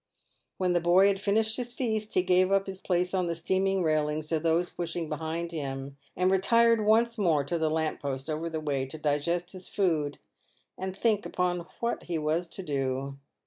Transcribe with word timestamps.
When 0.57 0.73
the 0.73 0.79
boy 0.81 1.05
had 1.09 1.21
finished 1.21 1.57
his 1.57 1.73
feast, 1.73 2.15
he 2.15 2.23
gave 2.23 2.51
up 2.51 2.65
his 2.65 2.81
place 2.81 3.13
on 3.13 3.27
the 3.27 3.35
steaming 3.35 3.83
railings 3.83 4.25
to 4.29 4.39
those 4.39 4.67
pushing 4.71 5.07
behind 5.09 5.51
him, 5.51 5.95
and 6.17 6.31
retired 6.31 6.83
once 6.87 7.19
more 7.19 7.43
to 7.43 7.59
the 7.59 7.69
lamp 7.69 8.01
post 8.01 8.27
over 8.27 8.49
the 8.49 8.59
way 8.59 8.87
to 8.87 8.97
digest 8.97 9.51
his 9.51 9.67
food 9.67 10.17
and 10.75 10.97
think 10.97 11.23
upon 11.23 11.67
what 11.81 12.01
he 12.05 12.17
was 12.17 12.47
to 12.47 12.63
do. 12.63 13.19